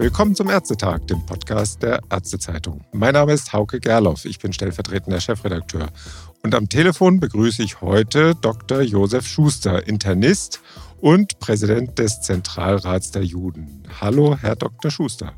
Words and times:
Willkommen 0.00 0.34
zum 0.34 0.48
Ärztetag, 0.48 1.06
dem 1.08 1.26
Podcast 1.26 1.82
der 1.82 2.00
Ärztezeitung. 2.08 2.86
Mein 2.90 3.12
Name 3.12 3.34
ist 3.34 3.52
Hauke 3.52 3.80
Gerloff, 3.80 4.24
ich 4.24 4.38
bin 4.38 4.50
stellvertretender 4.50 5.20
Chefredakteur. 5.20 5.90
Und 6.42 6.54
am 6.54 6.70
Telefon 6.70 7.20
begrüße 7.20 7.62
ich 7.62 7.82
heute 7.82 8.34
Dr. 8.34 8.80
Josef 8.80 9.26
Schuster, 9.26 9.86
Internist 9.86 10.62
und 11.02 11.38
Präsident 11.38 11.98
des 11.98 12.22
Zentralrats 12.22 13.10
der 13.10 13.24
Juden. 13.24 13.82
Hallo, 14.00 14.38
Herr 14.40 14.56
Dr. 14.56 14.90
Schuster. 14.90 15.34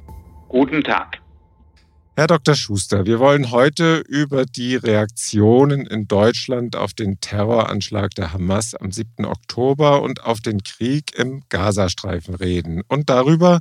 Guten 0.47 0.85
Tag. 0.85 1.19
Herr 2.15 2.29
Dr. 2.29 2.55
Schuster, 2.55 3.05
wir 3.05 3.19
wollen 3.19 3.51
heute 3.51 3.99
über 4.07 4.47
die 4.47 4.77
Reaktionen 4.77 5.89
in 5.89 6.07
Deutschland 6.07 6.77
auf 6.77 6.95
den 6.95 7.19
Terroranschlag 7.19 8.13
der 8.15 8.33
Hamas 8.33 8.77
am 8.77 8.93
7. 8.93 9.25
Oktober 9.25 10.03
und 10.03 10.23
auf 10.23 10.41
den 10.41 10.63
Krieg 10.63 11.19
im 11.19 11.43
Gazastreifen 11.49 12.37
reden 12.37 12.83
und 12.87 13.11
darüber, 13.11 13.59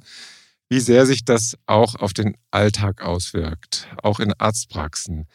wie 0.72 0.80
sehr 0.80 1.06
sich 1.06 1.26
das 1.26 1.58
auch 1.66 1.96
auf 1.96 2.14
den 2.14 2.38
Alltag 2.50 3.02
auswirkt, 3.02 3.90
auch 4.02 4.22
in 4.22 4.32
Arztpraxen. 4.32 5.28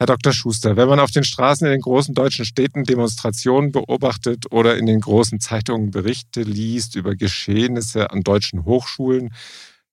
Herr 0.00 0.08
Dr. 0.08 0.32
Schuster, 0.32 0.76
wenn 0.76 0.88
man 0.88 0.98
auf 0.98 1.12
den 1.12 1.22
Straßen 1.22 1.64
in 1.68 1.70
den 1.70 1.80
großen 1.80 2.12
deutschen 2.12 2.44
Städten 2.44 2.82
Demonstrationen 2.82 3.70
beobachtet 3.70 4.50
oder 4.50 4.76
in 4.76 4.86
den 4.86 5.00
großen 5.00 5.38
Zeitungen 5.38 5.92
Berichte 5.92 6.42
liest 6.42 6.96
über 6.96 7.14
Geschehnisse 7.14 8.10
an 8.10 8.22
deutschen 8.22 8.64
Hochschulen, 8.64 9.32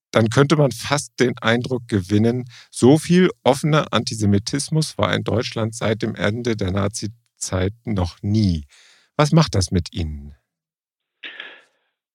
dann 0.09 0.29
könnte 0.29 0.55
man 0.55 0.71
fast 0.71 1.11
den 1.19 1.37
Eindruck 1.37 1.87
gewinnen, 1.87 2.45
so 2.71 2.97
viel 2.97 3.29
offener 3.43 3.93
Antisemitismus 3.93 4.97
war 4.97 5.13
in 5.13 5.23
Deutschland 5.23 5.75
seit 5.75 6.01
dem 6.01 6.15
Ende 6.15 6.55
der 6.55 6.71
Nazizeit 6.71 7.73
noch 7.83 8.17
nie. 8.23 8.65
Was 9.15 9.31
macht 9.31 9.53
das 9.53 9.69
mit 9.69 9.93
Ihnen? 9.93 10.33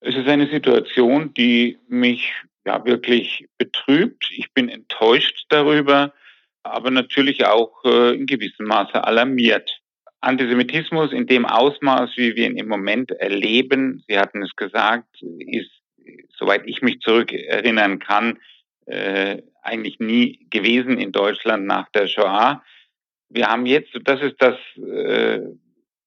Es 0.00 0.16
ist 0.16 0.28
eine 0.28 0.48
Situation, 0.48 1.34
die 1.34 1.78
mich 1.88 2.32
ja 2.64 2.84
wirklich 2.84 3.48
betrübt. 3.58 4.30
Ich 4.34 4.52
bin 4.52 4.68
enttäuscht 4.68 5.46
darüber, 5.48 6.14
aber 6.62 6.90
natürlich 6.90 7.44
auch 7.46 7.84
äh, 7.84 8.14
in 8.14 8.26
gewissem 8.26 8.66
Maße 8.66 9.04
alarmiert. 9.04 9.80
Antisemitismus 10.20 11.12
in 11.12 11.26
dem 11.26 11.46
Ausmaß, 11.46 12.10
wie 12.16 12.36
wir 12.36 12.46
ihn 12.46 12.58
im 12.58 12.68
Moment 12.68 13.10
erleben, 13.10 14.02
Sie 14.06 14.18
hatten 14.18 14.42
es 14.42 14.54
gesagt, 14.56 15.08
ist 15.22 15.70
soweit 16.40 16.62
ich 16.66 16.82
mich 16.82 17.00
zurückerinnern 17.00 17.98
kann, 17.98 18.38
äh, 18.86 19.42
eigentlich 19.62 20.00
nie 20.00 20.46
gewesen 20.50 20.98
in 20.98 21.12
Deutschland 21.12 21.66
nach 21.66 21.88
der 21.90 22.08
Shoah. 22.08 22.62
Wir 23.28 23.46
haben 23.46 23.66
jetzt, 23.66 23.90
das 24.04 24.20
ist 24.22 24.36
das, 24.38 24.56
äh, 24.76 25.40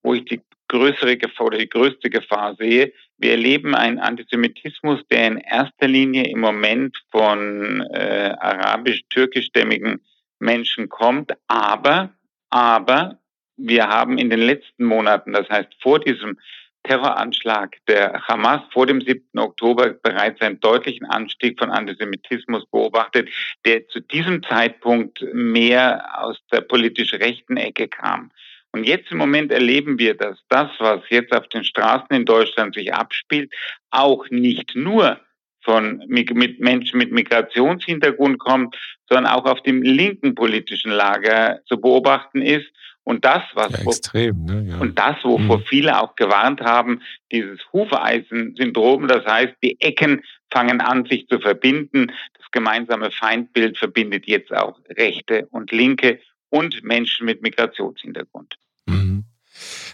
wo 0.02 0.14
ich 0.14 0.26
die 0.26 0.42
größere 0.74 1.18
Gefahr 1.18 1.48
oder 1.48 1.60
die 1.60 1.70
größte 1.70 2.10
Gefahr 2.10 2.56
sehe. 2.56 2.94
Wir 3.20 3.32
erleben 3.32 3.76
einen 3.76 4.00
Antisemitismus, 4.00 5.02
der 5.12 5.28
in 5.28 5.38
erster 5.38 5.88
Linie 5.88 6.24
im 6.28 6.40
Moment 6.40 6.98
von 7.12 7.82
äh, 7.94 8.34
arabisch-türkischstämmigen 8.40 10.02
Menschen 10.40 10.90
kommt, 10.90 11.32
aber, 11.48 12.10
aber 12.50 13.20
wir 13.56 13.88
haben 13.88 14.18
in 14.18 14.32
den 14.32 14.42
letzten 14.42 14.86
Monaten, 14.86 15.32
das 15.32 15.48
heißt 15.48 15.70
vor 15.80 16.00
diesem 16.00 16.40
Terroranschlag 16.82 17.78
der 17.88 18.28
Hamas 18.28 18.62
vor 18.74 18.88
dem 18.88 19.00
7. 19.00 19.38
Oktober 19.38 19.92
bereits 19.92 20.42
einen 20.42 20.60
deutlichen 20.60 21.06
Anstieg 21.06 21.60
von 21.60 21.70
Antisemitismus 21.70 22.66
beobachtet, 22.66 23.30
der 23.64 23.88
zu 23.88 24.02
diesem 24.02 24.42
Zeitpunkt 24.44 25.24
mehr 25.34 26.20
aus 26.20 26.38
der 26.52 26.62
politisch 26.62 27.14
rechten 27.14 27.58
Ecke 27.58 27.88
kam. 27.88 28.32
Und 28.74 28.86
jetzt 28.86 29.12
im 29.12 29.20
Moment 29.20 29.52
erleben 29.52 30.00
wir, 30.00 30.16
dass 30.16 30.40
das, 30.50 30.70
was 30.80 31.02
jetzt 31.10 31.32
auf 31.32 31.48
den 31.48 31.64
Straßen 31.64 32.10
in 32.10 32.26
Deutschland 32.26 32.74
sich 32.74 32.94
abspielt, 32.94 33.54
auch 33.92 34.30
nicht 34.30 34.76
nur 34.76 35.20
von 35.62 36.04
mit 36.08 36.60
Menschen 36.60 36.98
mit 36.98 37.12
Migrationshintergrund 37.12 38.40
kommt, 38.40 38.76
sondern 39.08 39.32
auch 39.32 39.46
auf 39.46 39.62
dem 39.62 39.82
linken 39.82 40.36
politischen 40.36 40.92
Lager 40.92 41.62
zu 41.66 41.80
beobachten 41.80 42.42
ist 42.42 42.66
und 43.04 43.26
das, 43.26 43.44
was 43.54 43.72
ja, 43.72 43.80
extrem, 43.80 44.46
ne? 44.46 44.66
ja. 44.70 44.78
und 44.80 44.98
das, 44.98 45.18
wovor 45.24 45.60
mhm. 45.60 45.64
viele 45.66 46.02
auch 46.02 46.16
gewarnt 46.16 46.62
haben, 46.62 47.02
dieses 47.32 47.60
Hufeisen-Syndrom, 47.72 49.08
das 49.08 49.26
heißt, 49.26 49.54
die 49.62 49.80
Ecken 49.82 50.24
fangen 50.52 50.82
an, 50.82 51.06
sich 51.06 51.28
zu 51.28 51.40
verbinden. 51.40 52.12
Das 52.38 52.50
gemeinsame 52.52 53.12
Feindbild 53.12 53.78
verbindet 53.78 54.26
jetzt 54.28 54.54
auch 54.54 54.80
Rechte 54.90 55.48
und 55.52 55.72
Linke 55.72 56.20
und 56.54 56.84
Menschen 56.84 57.26
mit 57.26 57.42
Migrationshintergrund. 57.42 58.56
Mhm. 58.86 59.26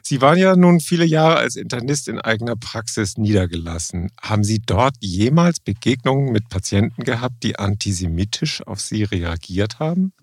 Sie 0.02 0.22
waren 0.22 0.38
ja 0.38 0.56
nun 0.56 0.80
viele 0.80 1.06
Jahre 1.06 1.38
als 1.38 1.56
Internist 1.56 2.08
in 2.08 2.20
eigener 2.20 2.56
Praxis 2.56 3.18
niedergelassen. 3.18 4.12
Haben 4.22 4.44
Sie 4.44 4.60
dort 4.66 4.96
jemals 5.00 5.60
Begegnungen 5.60 6.32
mit 6.32 6.50
Patienten 6.50 7.04
gehabt, 7.04 7.44
die 7.44 7.58
antisemitisch 7.58 8.62
auf 8.66 8.80
Sie 8.80 9.04
reagiert 9.04 9.80
haben? 9.80 10.14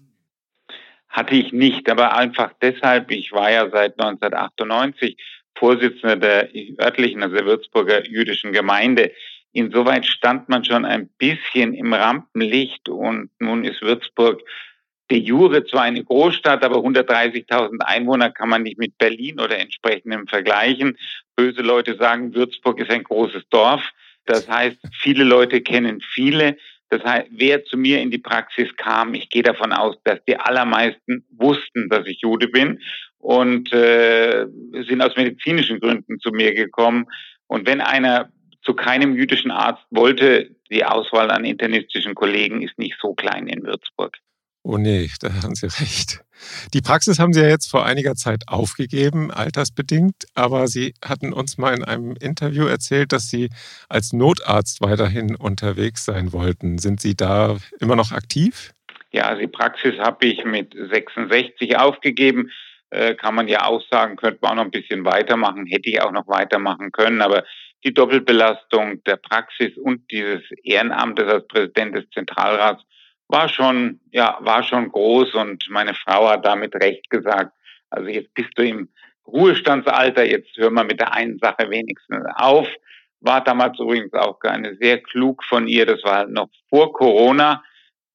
hatte 1.16 1.34
ich 1.34 1.50
nicht, 1.50 1.88
aber 1.88 2.14
einfach 2.14 2.52
deshalb, 2.60 3.10
ich 3.10 3.32
war 3.32 3.50
ja 3.50 3.70
seit 3.70 3.98
1998 3.98 5.16
Vorsitzender 5.54 6.16
der 6.16 6.50
örtlichen, 6.78 7.22
also 7.22 7.34
der 7.34 7.46
Würzburger 7.46 8.06
jüdischen 8.06 8.52
Gemeinde. 8.52 9.12
Insoweit 9.52 10.04
stand 10.04 10.50
man 10.50 10.66
schon 10.66 10.84
ein 10.84 11.08
bisschen 11.16 11.72
im 11.72 11.94
Rampenlicht 11.94 12.90
und 12.90 13.30
nun 13.38 13.64
ist 13.64 13.80
Würzburg 13.80 14.42
de 15.10 15.18
jure 15.18 15.64
zwar 15.64 15.82
eine 15.82 16.02
Großstadt, 16.02 16.64
aber 16.64 16.76
130.000 16.76 17.80
Einwohner 17.80 18.30
kann 18.30 18.48
man 18.48 18.62
nicht 18.62 18.78
mit 18.78 18.98
Berlin 18.98 19.40
oder 19.40 19.58
entsprechendem 19.58 20.26
vergleichen. 20.26 20.96
Böse 21.36 21.62
Leute 21.62 21.96
sagen, 21.96 22.34
Würzburg 22.34 22.80
ist 22.80 22.90
ein 22.90 23.04
großes 23.04 23.48
Dorf. 23.50 23.82
Das 24.24 24.48
heißt, 24.48 24.78
viele 25.00 25.24
Leute 25.24 25.60
kennen 25.60 26.00
viele. 26.00 26.56
Das 26.88 27.02
heißt, 27.02 27.28
wer 27.30 27.64
zu 27.64 27.76
mir 27.76 28.00
in 28.00 28.10
die 28.10 28.18
Praxis 28.18 28.68
kam, 28.76 29.14
ich 29.14 29.28
gehe 29.28 29.42
davon 29.42 29.72
aus, 29.72 29.96
dass 30.04 30.24
die 30.24 30.38
allermeisten 30.38 31.24
wussten, 31.30 31.88
dass 31.88 32.06
ich 32.06 32.20
Jude 32.20 32.48
bin 32.48 32.80
und 33.18 33.72
äh, 33.72 34.46
sind 34.86 35.02
aus 35.02 35.16
medizinischen 35.16 35.80
Gründen 35.80 36.20
zu 36.20 36.30
mir 36.30 36.54
gekommen. 36.54 37.06
Und 37.48 37.66
wenn 37.66 37.80
einer 37.80 38.30
zu 38.62 38.74
keinem 38.74 39.16
jüdischen 39.16 39.50
Arzt 39.50 39.84
wollte, 39.90 40.50
die 40.70 40.84
Auswahl 40.84 41.30
an 41.30 41.44
internistischen 41.44 42.14
Kollegen 42.14 42.62
ist 42.62 42.78
nicht 42.78 42.96
so 43.00 43.14
klein 43.14 43.46
in 43.46 43.64
Würzburg. 43.64 44.16
Oh 44.68 44.78
nee, 44.78 45.08
da 45.20 45.28
haben 45.42 45.54
Sie 45.54 45.66
recht. 45.66 46.24
Die 46.74 46.80
Praxis 46.80 47.20
haben 47.20 47.32
Sie 47.32 47.40
ja 47.40 47.48
jetzt 47.48 47.70
vor 47.70 47.86
einiger 47.86 48.14
Zeit 48.16 48.48
aufgegeben, 48.48 49.30
altersbedingt, 49.30 50.26
aber 50.34 50.66
Sie 50.66 50.94
hatten 51.04 51.32
uns 51.32 51.56
mal 51.56 51.72
in 51.72 51.84
einem 51.84 52.16
Interview 52.16 52.66
erzählt, 52.66 53.12
dass 53.12 53.30
Sie 53.30 53.48
als 53.88 54.12
Notarzt 54.12 54.80
weiterhin 54.80 55.36
unterwegs 55.36 56.04
sein 56.04 56.32
wollten. 56.32 56.78
Sind 56.78 57.00
Sie 57.00 57.14
da 57.14 57.56
immer 57.78 57.94
noch 57.94 58.10
aktiv? 58.10 58.72
Ja, 59.12 59.28
also 59.28 59.40
die 59.40 59.46
Praxis 59.46 59.98
habe 59.98 60.26
ich 60.26 60.44
mit 60.44 60.74
66 60.74 61.78
aufgegeben. 61.78 62.50
Äh, 62.90 63.14
kann 63.14 63.36
man 63.36 63.46
ja 63.46 63.66
auch 63.66 63.82
sagen, 63.88 64.16
könnte 64.16 64.40
man 64.42 64.50
auch 64.50 64.56
noch 64.56 64.64
ein 64.64 64.70
bisschen 64.72 65.04
weitermachen, 65.04 65.66
hätte 65.66 65.88
ich 65.88 66.02
auch 66.02 66.12
noch 66.12 66.26
weitermachen 66.26 66.90
können, 66.90 67.22
aber 67.22 67.44
die 67.84 67.94
Doppelbelastung 67.94 69.02
der 69.04 69.16
Praxis 69.16 69.76
und 69.76 70.10
dieses 70.10 70.42
Ehrenamtes 70.64 71.26
als 71.26 71.46
Präsident 71.46 71.94
des 71.96 72.10
Zentralrats 72.10 72.82
war 73.28 73.48
schon, 73.48 74.00
ja, 74.10 74.38
war 74.40 74.62
schon 74.62 74.90
groß 74.90 75.34
und 75.34 75.68
meine 75.70 75.94
Frau 75.94 76.28
hat 76.28 76.44
damit 76.44 76.74
recht 76.76 77.10
gesagt. 77.10 77.52
Also 77.90 78.08
jetzt 78.08 78.32
bist 78.34 78.50
du 78.56 78.62
im 78.62 78.88
Ruhestandsalter, 79.26 80.24
jetzt 80.24 80.56
hör 80.56 80.70
mal 80.70 80.84
mit 80.84 81.00
der 81.00 81.12
einen 81.12 81.38
Sache 81.38 81.68
wenigstens 81.70 82.24
auf. 82.36 82.68
War 83.20 83.42
damals 83.42 83.78
übrigens 83.78 84.12
auch 84.12 84.40
eine 84.42 84.76
sehr 84.76 85.02
klug 85.02 85.42
von 85.44 85.66
ihr, 85.66 85.86
das 85.86 86.02
war 86.04 86.26
noch 86.26 86.48
vor 86.68 86.92
Corona. 86.92 87.64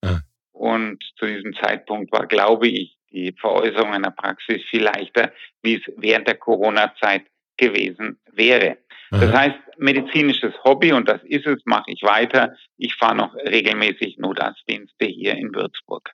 Ja. 0.04 0.20
Und 0.52 1.04
zu 1.18 1.26
diesem 1.26 1.54
Zeitpunkt 1.56 2.12
war, 2.12 2.28
glaube 2.28 2.68
ich, 2.68 2.98
die 3.12 3.34
Veräußerung 3.40 3.94
einer 3.94 4.12
Praxis 4.12 4.64
viel 4.70 4.84
leichter, 4.84 5.34
wie 5.62 5.76
es 5.76 5.82
während 5.98 6.28
der 6.28 6.38
Corona-Zeit 6.38 7.24
gewesen 7.58 8.20
wäre. 8.32 8.78
Das 9.10 9.34
heißt, 9.34 9.60
medizinisches 9.82 10.54
Hobby, 10.64 10.94
und 10.94 11.10
das 11.10 11.22
ist 11.24 11.46
es, 11.46 11.60
mache 11.66 11.92
ich 11.92 12.02
weiter. 12.04 12.56
Ich 12.78 12.96
fahre 12.96 13.16
noch 13.16 13.36
regelmäßig 13.36 14.18
Notarztdienste 14.18 15.06
hier 15.06 15.36
in 15.36 15.54
Würzburg. 15.54 16.12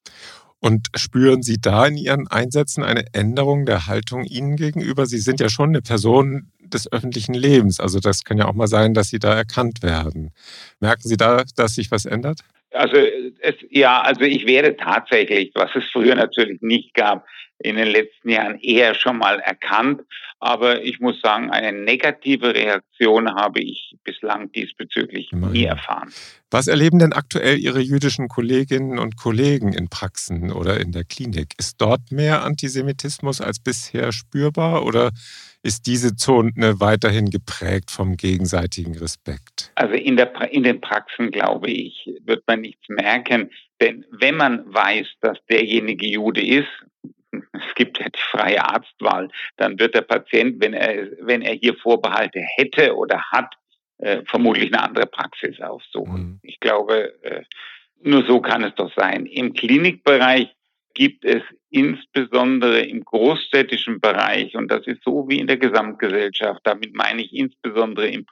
Und 0.60 0.88
spüren 0.96 1.44
Sie 1.44 1.58
da 1.62 1.86
in 1.86 1.98
Ihren 1.98 2.28
Einsätzen 2.28 2.84
eine 2.84 3.06
Änderung 3.14 3.66
der 3.66 3.86
Haltung 3.86 4.24
Ihnen 4.24 4.56
gegenüber? 4.56 5.06
Sie 5.06 5.20
sind 5.20 5.40
ja 5.40 5.50
schon 5.50 5.70
eine 5.70 5.82
Person 5.82 6.52
des 6.60 6.92
öffentlichen 6.92 7.36
Lebens. 7.36 7.80
Also 7.80 8.00
das 8.00 8.24
kann 8.24 8.38
ja 8.38 8.48
auch 8.48 8.54
mal 8.54 8.68
sein, 8.68 8.94
dass 8.94 9.10
Sie 9.10 9.20
da 9.20 9.36
erkannt 9.36 9.84
werden. 9.84 10.32
Merken 10.80 11.08
Sie 11.08 11.18
da, 11.18 11.44
dass 11.56 11.76
sich 11.76 11.92
was 11.92 12.06
ändert? 12.06 12.40
Also 12.72 12.98
es, 13.40 13.56
ja, 13.70 14.02
also 14.02 14.22
ich 14.22 14.48
werde 14.48 14.76
tatsächlich, 14.76 15.52
was 15.54 15.70
es 15.76 15.84
früher 15.92 16.16
natürlich 16.16 16.62
nicht 16.62 16.94
gab, 16.94 17.26
in 17.60 17.76
den 17.76 17.88
letzten 17.88 18.30
Jahren 18.30 18.60
eher 18.60 18.94
schon 18.96 19.18
mal 19.18 19.40
erkannt. 19.40 20.02
Aber 20.40 20.84
ich 20.84 21.00
muss 21.00 21.20
sagen, 21.22 21.50
eine 21.50 21.72
negative 21.72 22.54
Reaktion 22.54 23.34
habe 23.34 23.60
ich 23.60 23.96
bislang 24.04 24.52
diesbezüglich 24.52 25.32
Immerhin. 25.32 25.54
nie 25.54 25.66
erfahren. 25.66 26.14
Was 26.52 26.68
erleben 26.68 27.00
denn 27.00 27.14
aktuell 27.14 27.58
Ihre 27.58 27.80
jüdischen 27.80 28.28
Kolleginnen 28.28 29.00
und 29.00 29.18
Kollegen 29.18 29.74
in 29.74 29.90
Praxen 29.90 30.52
oder 30.52 30.80
in 30.80 30.92
der 30.92 31.04
Klinik? 31.04 31.54
Ist 31.58 31.82
dort 31.82 32.12
mehr 32.12 32.44
Antisemitismus 32.44 33.42
als 33.42 33.60
bisher 33.60 34.12
spürbar 34.12 34.86
oder 34.86 35.12
ist 35.64 35.88
diese 35.88 36.16
Zone 36.16 36.80
weiterhin 36.80 37.30
geprägt 37.32 37.90
vom 37.90 38.16
gegenseitigen 38.16 38.96
Respekt? 38.98 39.72
Also 39.76 39.96
in, 39.96 40.16
der, 40.16 40.54
in 40.54 40.64
den 40.64 40.80
Praxen, 40.80 41.32
glaube 41.32 41.72
ich, 41.72 42.10
wird 42.24 42.44
man 42.48 42.62
nichts 42.62 42.88
merken. 42.88 43.50
Denn 43.82 44.06
wenn 44.12 44.36
man 44.36 44.72
weiß, 44.72 45.08
dass 45.22 45.38
derjenige 45.50 46.08
Jude 46.08 46.46
ist, 46.46 46.68
es 47.68 47.76
gibt 47.76 48.00
ja 48.00 48.06
die 48.06 48.20
freie 48.32 48.64
Arztwahl, 48.64 49.30
dann 49.58 49.80
wird 49.80 49.96
der 49.96 50.02
Patient, 50.02 50.62
wenn 50.62 50.74
er, 50.74 51.08
wenn 51.22 51.42
er 51.42 51.54
hier 51.54 51.76
Vorbehalte 51.76 52.40
hätte 52.40 52.96
oder 52.96 53.22
hat, 53.32 53.56
äh, 54.00 54.22
vermutlich 54.26 54.74
eine 54.74 54.84
andere 54.84 55.08
Praxis 55.08 55.60
aufsuchen. 55.60 56.22
Mhm. 56.22 56.40
Ich 56.44 56.60
glaube, 56.60 57.14
äh, 57.24 57.44
nur 58.02 58.26
so 58.26 58.42
kann 58.42 58.64
es 58.64 58.76
doch 58.76 58.94
sein. 58.96 59.26
Im 59.26 59.54
Klinikbereich 59.54 60.54
gibt 60.94 61.26
es 61.26 61.42
insbesondere 61.70 62.82
im 62.82 63.04
großstädtischen 63.04 64.00
Bereich, 64.00 64.56
und 64.56 64.72
das 64.72 64.86
ist 64.88 65.04
so 65.04 65.28
wie 65.28 65.40
in 65.40 65.48
der 65.48 65.58
Gesamtgesellschaft, 65.58 66.62
damit 66.64 66.96
meine 66.96 67.22
ich 67.22 67.34
insbesondere 67.34 68.08
im, 68.08 68.26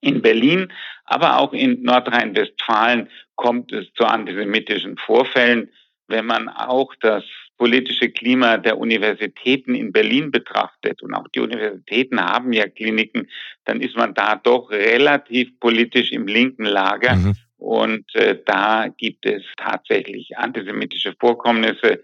in 0.00 0.20
Berlin, 0.20 0.72
aber 1.04 1.38
auch 1.38 1.52
in 1.52 1.82
Nordrhein-Westfalen 1.82 3.08
kommt 3.34 3.72
es 3.72 3.92
zu 3.94 4.04
antisemitischen 4.04 4.96
Vorfällen. 4.96 5.72
Wenn 6.08 6.26
man 6.26 6.48
auch 6.48 6.94
das 7.00 7.24
politische 7.56 8.10
Klima 8.10 8.58
der 8.58 8.78
Universitäten 8.78 9.74
in 9.74 9.92
Berlin 9.92 10.30
betrachtet, 10.30 11.02
und 11.02 11.14
auch 11.14 11.28
die 11.34 11.40
Universitäten 11.40 12.20
haben 12.20 12.52
ja 12.52 12.68
Kliniken, 12.68 13.28
dann 13.64 13.80
ist 13.80 13.96
man 13.96 14.14
da 14.14 14.36
doch 14.36 14.70
relativ 14.70 15.58
politisch 15.58 16.12
im 16.12 16.26
linken 16.26 16.64
Lager. 16.64 17.16
Mhm. 17.16 17.34
Und 17.58 18.14
äh, 18.14 18.38
da 18.44 18.88
gibt 18.88 19.24
es 19.26 19.42
tatsächlich 19.56 20.36
antisemitische 20.36 21.14
Vorkommnisse. 21.18 22.02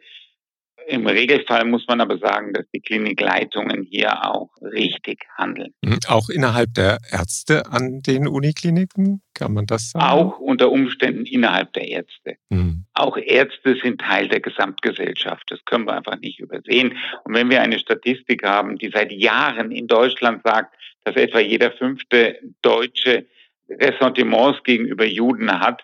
Im 0.86 1.06
Regelfall 1.06 1.64
muss 1.64 1.86
man 1.88 2.00
aber 2.00 2.18
sagen, 2.18 2.52
dass 2.52 2.64
die 2.74 2.80
Klinikleitungen 2.80 3.82
hier 3.82 4.24
auch 4.26 4.50
richtig 4.60 5.24
handeln. 5.36 5.74
Mhm. 5.82 5.98
Auch 6.08 6.28
innerhalb 6.28 6.74
der 6.74 6.98
Ärzte 7.10 7.66
an 7.66 8.00
den 8.02 8.26
Unikliniken, 8.26 9.22
kann 9.34 9.54
man 9.54 9.66
das 9.66 9.90
sagen? 9.90 10.04
Auch 10.04 10.38
unter 10.38 10.70
Umständen 10.70 11.26
innerhalb 11.26 11.72
der 11.72 11.88
Ärzte. 11.88 12.36
Mhm. 12.50 12.84
Auch 12.94 13.16
Ärzte 13.16 13.76
sind 13.82 14.00
Teil 14.00 14.28
der 14.28 14.40
Gesamtgesellschaft. 14.40 15.44
Das 15.48 15.64
können 15.64 15.86
wir 15.86 15.94
einfach 15.94 16.18
nicht 16.20 16.38
übersehen. 16.40 16.96
Und 17.24 17.34
wenn 17.34 17.50
wir 17.50 17.62
eine 17.62 17.78
Statistik 17.78 18.44
haben, 18.44 18.78
die 18.78 18.90
seit 18.92 19.12
Jahren 19.12 19.70
in 19.70 19.86
Deutschland 19.86 20.42
sagt, 20.44 20.74
dass 21.04 21.16
etwa 21.16 21.40
jeder 21.40 21.72
fünfte 21.72 22.38
Deutsche 22.62 23.26
Ressentiments 23.68 24.62
gegenüber 24.64 25.06
Juden 25.06 25.50
hat, 25.60 25.82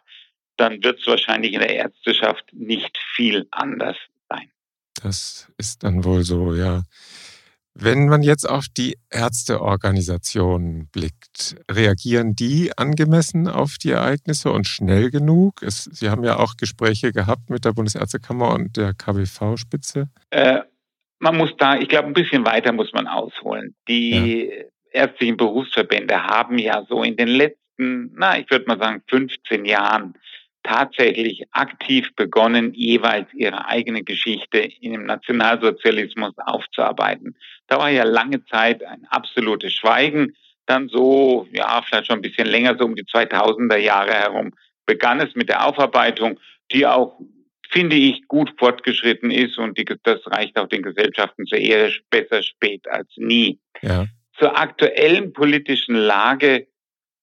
dann 0.56 0.82
wird 0.82 1.00
es 1.00 1.06
wahrscheinlich 1.06 1.54
in 1.54 1.60
der 1.60 1.74
Ärzteschaft 1.74 2.44
nicht 2.52 2.98
viel 3.14 3.46
anders. 3.50 3.96
Das 5.02 5.50
ist 5.58 5.84
dann 5.84 6.04
wohl 6.04 6.24
so, 6.24 6.54
ja. 6.54 6.82
Wenn 7.74 8.08
man 8.08 8.22
jetzt 8.22 8.48
auf 8.48 8.66
die 8.76 8.96
Ärzteorganisationen 9.08 10.88
blickt, 10.88 11.56
reagieren 11.70 12.34
die 12.34 12.76
angemessen 12.76 13.46
auf 13.46 13.76
die 13.80 13.92
Ereignisse 13.92 14.50
und 14.50 14.66
schnell 14.66 15.10
genug? 15.10 15.62
Es, 15.62 15.84
Sie 15.84 16.10
haben 16.10 16.24
ja 16.24 16.38
auch 16.38 16.56
Gespräche 16.56 17.12
gehabt 17.12 17.50
mit 17.50 17.64
der 17.64 17.72
Bundesärztekammer 17.72 18.52
und 18.52 18.76
der 18.76 18.94
KBV-Spitze. 18.94 20.08
Äh, 20.30 20.62
man 21.20 21.36
muss 21.36 21.50
da, 21.56 21.76
ich 21.76 21.88
glaube, 21.88 22.08
ein 22.08 22.14
bisschen 22.14 22.44
weiter 22.44 22.72
muss 22.72 22.92
man 22.92 23.06
ausholen. 23.06 23.76
Die 23.86 24.50
ja. 24.50 24.64
ärztlichen 25.04 25.36
Berufsverbände 25.36 26.20
haben 26.24 26.58
ja 26.58 26.84
so 26.88 27.04
in 27.04 27.16
den 27.16 27.28
letzten 27.28 27.58
letzten, 27.78 28.12
na, 28.16 28.38
ich 28.38 28.50
würde 28.50 28.66
mal 28.66 28.78
sagen, 28.78 29.02
15 29.08 29.64
Jahren 29.64 30.14
tatsächlich 30.68 31.44
aktiv 31.52 32.14
begonnen, 32.14 32.74
jeweils 32.74 33.32
ihre 33.32 33.66
eigene 33.66 34.02
Geschichte 34.02 34.58
in 34.58 34.92
dem 34.92 35.06
Nationalsozialismus 35.06 36.34
aufzuarbeiten. 36.36 37.36
Da 37.68 37.78
war 37.78 37.88
ja 37.88 38.04
lange 38.04 38.44
Zeit 38.44 38.84
ein 38.84 39.06
absolutes 39.08 39.72
Schweigen. 39.72 40.36
Dann 40.66 40.88
so, 40.88 41.48
ja, 41.52 41.80
vielleicht 41.82 42.08
schon 42.08 42.18
ein 42.18 42.22
bisschen 42.22 42.46
länger, 42.46 42.76
so 42.78 42.84
um 42.84 42.94
die 42.94 43.04
2000er 43.04 43.78
Jahre 43.78 44.12
herum, 44.12 44.52
begann 44.84 45.20
es 45.20 45.34
mit 45.34 45.48
der 45.48 45.66
Aufarbeitung, 45.66 46.38
die 46.70 46.86
auch, 46.86 47.18
finde 47.70 47.96
ich, 47.96 48.28
gut 48.28 48.52
fortgeschritten 48.58 49.30
ist 49.30 49.56
und 49.56 49.78
die, 49.78 49.86
das 50.02 50.20
reicht 50.26 50.58
auch 50.58 50.68
den 50.68 50.82
Gesellschaften 50.82 51.46
zur 51.46 51.58
Ehre 51.58 51.90
besser 52.10 52.42
spät 52.42 52.86
als 52.88 53.08
nie. 53.16 53.58
Ja. 53.80 54.06
Zur 54.38 54.58
aktuellen 54.58 55.32
politischen 55.32 55.94
Lage 55.94 56.66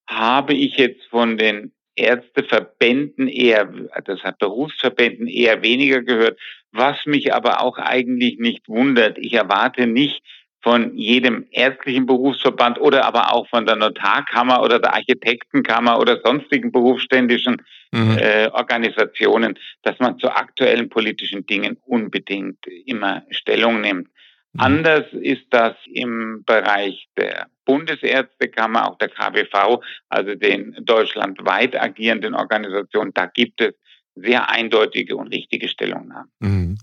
habe 0.08 0.56
ich 0.56 0.78
jetzt 0.78 1.06
von 1.10 1.38
den 1.38 1.75
Ärzteverbänden 1.96 3.28
eher, 3.28 3.70
das 4.06 4.22
hat 4.24 4.40
Berufsverbänden 4.40 5.28
eher 5.28 5.64
weniger 5.64 6.02
gehört, 6.02 6.40
was 6.72 6.98
mich 7.06 7.34
aber 7.34 7.62
auch 7.62 7.78
eigentlich 7.78 8.38
nicht 8.38 8.68
wundert. 8.68 9.18
Ich 9.18 9.34
erwarte 9.34 9.88
nicht 9.88 10.22
von 10.66 10.98
jedem 10.98 11.46
ärztlichen 11.52 12.08
Berufsverband 12.08 12.82
oder 12.82 13.06
aber 13.06 13.34
auch 13.34 13.48
von 13.48 13.68
der 13.68 13.76
Notarkammer 13.76 14.64
oder 14.64 14.80
der 14.80 14.96
Architektenkammer 14.96 16.00
oder 16.00 16.20
sonstigen 16.24 16.72
berufsständischen 16.72 17.62
mhm. 17.92 18.18
äh, 18.18 18.48
Organisationen, 18.48 19.60
dass 19.84 20.00
man 20.00 20.18
zu 20.18 20.28
aktuellen 20.28 20.90
politischen 20.90 21.46
Dingen 21.46 21.78
unbedingt 21.86 22.66
immer 22.88 23.22
Stellung 23.30 23.82
nimmt. 23.82 24.10
Mhm. 24.56 24.62
Anders 24.62 25.06
ist 25.12 25.48
das 25.50 25.75
im 25.86 26.44
Bereich 26.46 27.07
der 27.18 27.48
Bundesärztekammer, 27.66 28.88
auch 28.88 28.98
der 28.98 29.10
KBV, 29.10 29.81
also 30.07 30.36
den 30.36 30.78
deutschlandweit 30.81 31.80
agierenden 31.80 32.36
Organisationen. 32.36 33.12
Da 33.13 33.25
gibt 33.25 33.60
es 33.60 33.74
sehr 34.16 34.50
eindeutige 34.50 35.18
und 35.18 35.28
richtige 35.28 35.68
Stellungnahmen. 35.68 36.31
Mhm. 36.40 36.78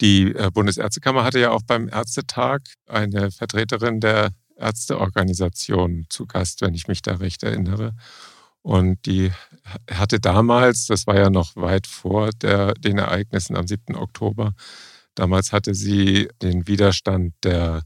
Die 0.00 0.34
äh, 0.34 0.50
Bundesärztekammer 0.52 1.22
hatte 1.22 1.38
ja 1.38 1.50
auch 1.52 1.62
beim 1.64 1.88
Ärztetag 1.88 2.62
eine 2.88 3.30
Vertreterin 3.30 4.00
der 4.00 4.30
Ärzteorganisation 4.56 6.06
zu 6.08 6.26
Gast, 6.26 6.60
wenn 6.60 6.74
ich 6.74 6.88
mich 6.88 7.02
da 7.02 7.14
recht 7.14 7.44
erinnere. 7.44 7.92
Und 8.62 9.06
die 9.06 9.30
hatte 9.88 10.18
damals, 10.18 10.86
das 10.86 11.06
war 11.06 11.16
ja 11.16 11.30
noch 11.30 11.54
weit 11.54 11.86
vor 11.86 12.30
der, 12.30 12.74
den 12.74 12.98
Ereignissen 12.98 13.56
am 13.56 13.66
7. 13.68 13.94
Oktober, 13.94 14.54
Damals 15.14 15.52
hatte 15.52 15.74
sie 15.74 16.28
den 16.40 16.66
Widerstand 16.66 17.34
der 17.44 17.82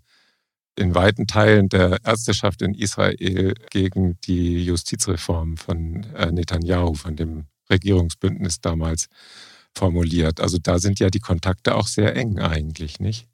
in 0.78 0.94
weiten 0.94 1.26
Teilen 1.26 1.68
der 1.68 1.98
Ärzteschaft 2.04 2.62
in 2.62 2.74
Israel 2.74 3.54
gegen 3.70 4.18
die 4.24 4.64
Justizreform 4.64 5.56
von 5.56 6.06
äh, 6.14 6.30
Netanyahu, 6.30 6.94
von 6.94 7.16
dem 7.16 7.46
Regierungsbündnis 7.70 8.60
damals 8.60 9.08
formuliert. 9.74 10.40
Also 10.40 10.58
da 10.62 10.78
sind 10.78 11.00
ja 11.00 11.08
die 11.08 11.20
Kontakte 11.20 11.74
auch 11.74 11.86
sehr 11.86 12.14
eng 12.14 12.38
eigentlich, 12.38 13.00
nicht? 13.00 13.26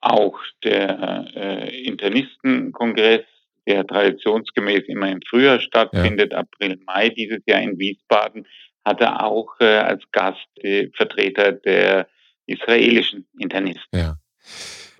Auch 0.00 0.38
der 0.64 1.26
äh, 1.34 1.84
Internistenkongress, 1.84 3.22
der 3.66 3.86
traditionsgemäß 3.86 4.82
immer 4.88 5.10
im 5.10 5.20
Frühjahr 5.28 5.60
stattfindet, 5.60 6.32
ja. 6.32 6.38
April, 6.38 6.78
Mai 6.86 7.08
dieses 7.10 7.40
Jahr 7.46 7.62
in 7.62 7.78
Wiesbaden, 7.78 8.46
hatte 8.84 9.20
auch 9.20 9.54
äh, 9.60 9.64
als 9.64 10.02
Gast 10.10 10.46
die 10.62 10.90
Vertreter 10.94 11.52
der 11.52 12.08
israelischen 12.46 13.26
Internisten. 13.38 13.98
Ja. 13.98 14.16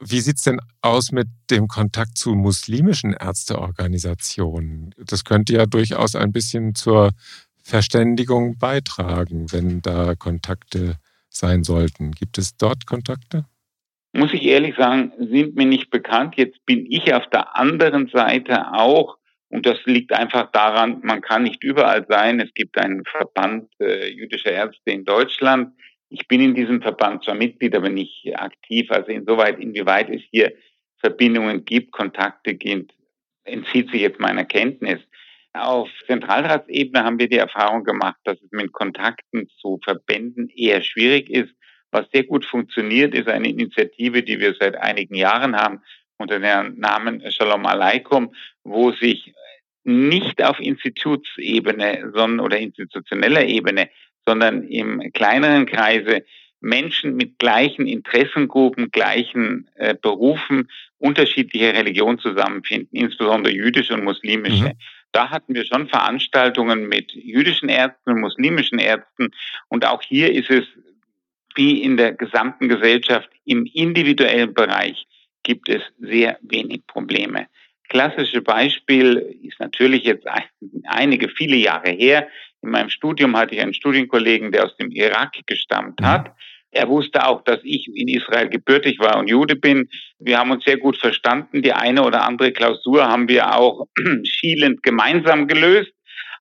Wie 0.01 0.21
sieht 0.21 0.37
es 0.37 0.43
denn 0.43 0.61
aus 0.81 1.13
mit 1.13 1.29
dem 1.51 1.69
Kontakt 1.69 2.19
zu 2.19 2.35
muslimischen 2.35 3.13
Ärzteorganisationen? 3.13 4.95
Das 4.99 5.25
könnte 5.25 5.53
ja 5.53 5.67
durchaus 5.67 6.17
ein 6.17 6.33
bisschen 6.33 6.75
zur 6.75 7.13
Verständigung 7.63 8.59
beitragen, 8.59 9.53
wenn 9.53 9.81
da 9.81 10.17
Kontakte 10.17 10.97
sein 11.31 11.63
sollten. 11.63 12.13
Gibt 12.13 12.39
es 12.39 12.57
dort 12.57 12.87
Kontakte? 12.87 13.45
Muss 14.13 14.35
ich 14.35 14.43
ehrlich 14.43 14.75
sagen, 14.77 15.13
sind 15.19 15.55
mir 15.55 15.67
nicht 15.67 15.91
bekannt. 15.91 16.35
Jetzt 16.37 16.65
bin 16.67 16.85
ich 16.91 17.15
auf 17.15 17.29
der 17.31 17.57
anderen 17.57 18.09
Seite 18.09 18.73
auch, 18.73 19.17
und 19.49 19.67
das 19.67 19.79
liegt 19.85 20.13
einfach 20.13 20.51
daran, 20.51 21.01
man 21.03 21.21
kann 21.21 21.45
nicht 21.45 21.63
überall 21.63 22.07
sein. 22.09 22.41
Es 22.41 22.53
gibt 22.55 22.77
einen 22.79 23.05
Verband 23.05 23.69
äh, 23.81 24.09
jüdischer 24.13 24.51
Ärzte 24.51 24.91
in 24.91 25.05
Deutschland, 25.05 25.75
ich 26.13 26.29
bin 26.29 26.43
in 26.43 26.55
diesem 26.55 26.83
Verband 26.83 27.25
zwar 27.25 27.35
Mitglied, 27.35 27.75
aber 27.75 27.89
nicht 27.89 28.31
aktiv. 28.37 28.91
Also 28.91 29.11
insoweit, 29.11 29.59
inwieweit 29.59 30.11
es 30.11 30.21
hier 30.31 30.53
Verbindungen 30.99 31.65
gibt, 31.65 31.93
Kontakte 31.93 32.55
gibt, 32.55 32.93
entzieht 33.45 33.91
sich 33.91 34.03
jetzt 34.03 34.21
meiner 34.21 34.45
Kenntnis. 34.45 35.01
Auf 35.55 35.89
Zentralratsebene 36.07 37.05
haben 37.05 37.19
wir 37.19 37.29
die 37.29 37.39
Erfahrung 37.39 37.85
gemacht, 37.85 38.19
dass 38.25 38.41
es 38.41 38.51
mit 38.53 38.73
Kontakten 38.73 39.49
zu 39.61 39.81
Verbänden 39.83 40.49
eher 40.51 40.83
schwierig 40.83 41.31
ist. 41.31 41.53
Was 41.91 42.07
sehr 42.13 42.25
gut 42.25 42.45
funktioniert, 42.45 43.15
ist 43.15 43.29
eine 43.29 43.49
Initiative, 43.49 44.23
die 44.23 44.39
wir 44.39 44.55
seit 44.59 44.77
einigen 44.77 45.15
Jahren 45.15 45.57
haben, 45.57 45.81
unter 46.19 46.39
dem 46.39 46.79
Namen 46.79 47.23
Shalom 47.33 47.67
Aleikum, 47.67 48.35
wo 48.65 48.93
sich 48.93 49.35
nicht 49.85 50.43
auf 50.43 50.61
Institutsebene 50.61 52.13
sondern, 52.15 52.41
oder 52.41 52.59
institutioneller 52.59 53.45
Ebene 53.45 53.91
sondern 54.27 54.65
im 54.65 55.13
kleineren 55.13 55.67
Kreise 55.67 56.25
Menschen 56.61 57.17
mit 57.17 57.39
gleichen 57.39 57.87
Interessengruppen, 57.87 58.91
gleichen 58.91 59.69
äh, 59.75 59.95
Berufen, 60.01 60.71
unterschiedlicher 60.99 61.75
Religion 61.75 62.19
zusammenfinden, 62.19 62.97
insbesondere 62.97 63.53
jüdische 63.53 63.95
und 63.95 64.05
muslimische. 64.05 64.67
Mhm. 64.67 64.79
Da 65.11 65.31
hatten 65.31 65.55
wir 65.55 65.67
schon 65.67 65.89
Veranstaltungen 65.89 66.89
mit 66.89 67.13
jüdischen 67.13 67.69
Ärzten 67.69 68.11
und 68.11 68.21
muslimischen 68.21 68.79
Ärzten. 68.79 69.31
Und 69.69 69.85
auch 69.85 70.03
hier 70.03 70.33
ist 70.33 70.51
es 70.51 70.65
wie 71.55 71.83
in 71.83 71.97
der 71.97 72.13
gesamten 72.13 72.69
Gesellschaft 72.69 73.29
im 73.45 73.67
individuellen 73.67 74.55
Bereich 74.55 75.07
gibt 75.43 75.69
es 75.69 75.83
sehr 75.99 76.39
wenig 76.43 76.87
Probleme. 76.87 77.49
Klassische 77.89 78.41
Beispiel 78.41 79.37
ist 79.43 79.61
natürlich 79.61 80.05
jetzt 80.05 80.27
einige, 80.85 81.29
viele 81.29 81.57
Jahre 81.57 81.91
her. 81.91 82.29
In 82.63 82.71
meinem 82.71 82.91
Studium 82.91 83.37
hatte 83.37 83.55
ich 83.55 83.61
einen 83.61 83.75
Studienkollegen, 83.75 84.53
der 84.53 84.65
aus 84.65 84.77
dem 84.77 84.91
Irak 84.91 85.35
gestammt 85.47 86.01
mhm. 86.01 86.07
hat. 86.07 86.33
Er 86.71 86.89
wusste 86.89 87.27
auch, 87.27 87.45
dass 87.45 87.61
ich 87.65 87.87
in 87.95 88.09
Israel 88.09 88.49
gebürtig 88.49 88.99
war 88.99 89.19
und 89.19 89.29
Jude 89.29 89.57
bin. 89.57 89.91
Wir 90.19 90.39
haben 90.39 90.51
uns 90.53 90.65
sehr 90.65 90.79
gut 90.79 90.97
verstanden. 90.97 91.61
Die 91.61 91.75
eine 91.75 92.03
oder 92.03 92.25
andere 92.25 92.51
Klausur 92.53 93.07
haben 93.07 93.29
wir 93.29 93.55
auch 93.55 93.87
schielend 94.25 94.83
gemeinsam 94.83 95.49
gelöst. 95.49 95.93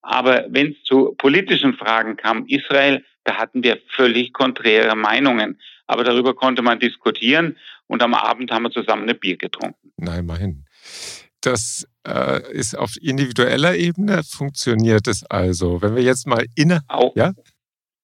Aber 0.01 0.45
wenn 0.49 0.71
es 0.71 0.83
zu 0.83 1.13
politischen 1.17 1.73
Fragen 1.73 2.15
kam, 2.15 2.45
Israel, 2.47 3.03
da 3.25 3.37
hatten 3.37 3.63
wir 3.63 3.79
völlig 3.89 4.31
konträre 4.31 4.95
Meinungen. 4.95 5.59
Aber 5.85 6.05
darüber 6.05 6.33
konnte 6.33 6.61
man 6.61 6.79
diskutieren 6.79 7.57
und 7.87 8.01
am 8.01 8.13
Abend 8.13 8.51
haben 8.51 8.63
wir 8.63 8.71
zusammen 8.71 9.09
ein 9.09 9.19
Bier 9.19 9.35
getrunken. 9.35 9.91
Nein, 9.97 10.19
immerhin. 10.19 10.65
Das 11.41 11.87
äh, 12.07 12.51
ist 12.51 12.77
auf 12.77 12.95
individueller 13.01 13.75
Ebene, 13.75 14.23
funktioniert 14.23 15.07
es 15.07 15.23
also. 15.29 15.81
Wenn 15.81 15.95
wir 15.95 16.03
jetzt 16.03 16.27
mal 16.27 16.45
inne. 16.55 16.81
Auch, 16.87 17.15
ja? 17.15 17.33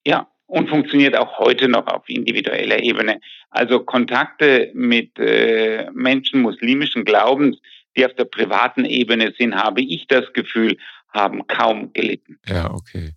ja, 0.05 0.27
und 0.47 0.69
funktioniert 0.69 1.15
auch 1.15 1.37
heute 1.39 1.67
noch 1.67 1.87
auf 1.87 2.09
individueller 2.09 2.81
Ebene. 2.81 3.19
Also 3.49 3.79
Kontakte 3.81 4.71
mit 4.73 5.17
äh, 5.19 5.89
Menschen 5.93 6.41
muslimischen 6.41 7.05
Glaubens, 7.05 7.57
die 7.95 8.05
auf 8.05 8.13
der 8.15 8.25
privaten 8.25 8.85
Ebene 8.85 9.33
sind, 9.37 9.55
habe 9.55 9.81
ich 9.81 10.07
das 10.07 10.33
Gefühl, 10.33 10.77
haben 11.13 11.45
kaum 11.47 11.93
gelitten. 11.93 12.39
Ja, 12.47 12.71
okay. 12.71 13.13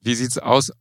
Wie 0.00 0.14
sieht 0.14 0.30
es 0.30 0.38
aus? 0.38 0.72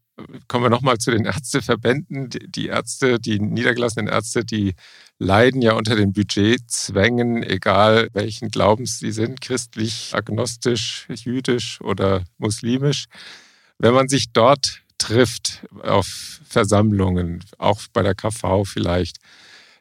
Kommen 0.47 0.65
wir 0.65 0.69
nochmal 0.69 0.99
zu 0.99 1.09
den 1.09 1.25
Ärzteverbänden. 1.25 2.29
Die 2.29 2.67
Ärzte, 2.67 3.19
die 3.19 3.39
niedergelassenen 3.39 4.07
Ärzte, 4.07 4.45
die 4.45 4.75
leiden 5.17 5.61
ja 5.61 5.73
unter 5.73 5.95
den 5.95 6.13
Budgetzwängen, 6.13 7.41
egal 7.41 8.09
welchen 8.13 8.49
Glaubens 8.49 8.99
sie 8.99 9.11
sind, 9.11 9.41
christlich, 9.41 10.11
agnostisch, 10.13 11.07
jüdisch 11.09 11.81
oder 11.81 12.23
muslimisch. 12.37 13.05
Wenn 13.79 13.95
man 13.95 14.07
sich 14.07 14.31
dort 14.31 14.81
trifft 14.99 15.65
auf 15.81 16.41
Versammlungen, 16.45 17.43
auch 17.57 17.81
bei 17.91 18.03
der 18.03 18.13
KV 18.13 18.65
vielleicht, 18.65 19.17